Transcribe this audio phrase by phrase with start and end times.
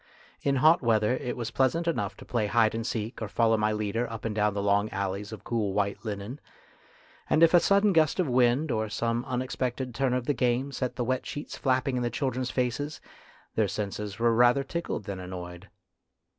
[0.41, 3.71] In hot weather it was pleasant enough to play hide and seek or follow my
[3.71, 6.39] leader up and down the long alleys of cool white linen,
[7.29, 10.95] and if a sudden gust of wind or some unexpected turn of the game set
[10.95, 12.99] the wet sheets flapping in the children's faces,
[13.53, 15.69] their senses were rather tickled than annoyed.